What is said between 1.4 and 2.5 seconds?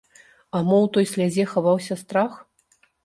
хаваўся страх?